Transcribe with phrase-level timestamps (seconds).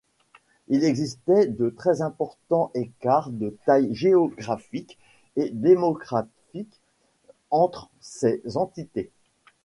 [0.67, 4.97] Il existait de très importants écarts de taille géographique
[5.35, 6.81] et démographique
[7.51, 9.11] entre ces entités.